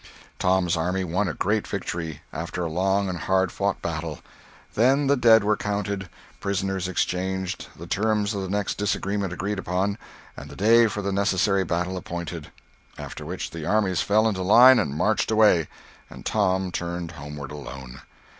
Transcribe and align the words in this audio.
Tom's 0.39 0.75
army 0.75 1.03
won 1.03 1.27
a 1.27 1.35
great 1.35 1.67
victory, 1.67 2.23
after 2.33 2.63
a 2.65 2.71
long 2.71 3.07
and 3.07 3.19
hard 3.19 3.51
fought 3.51 3.83
battle. 3.83 4.17
Then 4.73 5.05
the 5.05 5.15
dead 5.15 5.43
were 5.43 5.55
counted, 5.55 6.09
prisoners 6.39 6.87
exchanged, 6.87 7.67
the 7.75 7.85
terms 7.85 8.33
of 8.33 8.41
the 8.41 8.49
next 8.49 8.79
disagreement 8.79 9.31
agreed 9.31 9.59
upon, 9.59 9.99
and 10.35 10.49
the 10.49 10.55
day 10.55 10.87
for 10.87 11.03
the 11.03 11.11
necessary 11.11 11.63
battle 11.63 11.97
appointed; 11.97 12.49
after 12.97 13.27
which 13.27 13.51
the 13.51 13.67
armies 13.67 14.01
fell 14.01 14.27
into 14.27 14.41
line 14.41 14.79
and 14.79 14.97
marched 14.97 15.29
away, 15.29 15.67
and 16.09 16.25
Tom 16.25 16.71
turned 16.71 17.11
homeward 17.11 17.51
alone. 17.51 18.01